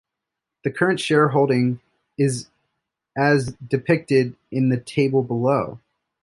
[0.63, 1.79] The current shareholding
[2.17, 2.49] is
[3.15, 5.79] as depicted in the table below.